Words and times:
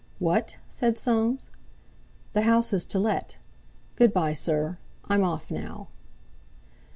"What?" 0.17 0.57
said 0.67 0.97
Soames. 0.97 1.51
"The 2.33 2.41
house 2.41 2.73
is 2.73 2.85
to 2.85 2.97
let! 2.97 3.37
Good 3.95 4.11
bye, 4.15 4.33
sir; 4.33 4.79
I'm 5.11 5.23
off 5.23 5.51
now." 5.51 5.89